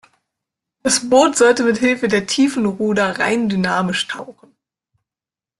Das 0.81 1.09
Boot 1.11 1.37
sollte 1.37 1.61
mithilfe 1.63 2.07
der 2.07 2.25
Tiefenruder 2.25 3.19
rein 3.19 3.49
dynamisch 3.49 4.07
tauchen. 4.07 4.55